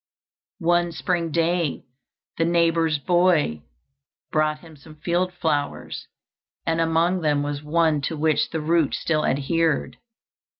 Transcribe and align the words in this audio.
One 0.65 0.91
spring 0.93 1.29
day 1.29 1.83
the 2.39 2.43
neighbor's 2.43 2.97
boy 2.97 3.61
brought 4.31 4.61
him 4.61 4.75
some 4.75 4.95
field 4.95 5.31
flowers, 5.31 6.07
and 6.65 6.81
among 6.81 7.21
them 7.21 7.43
was 7.43 7.61
one 7.61 8.01
to 8.09 8.17
which 8.17 8.49
the 8.49 8.61
root 8.61 8.95
still 8.95 9.23
adhered. 9.27 9.97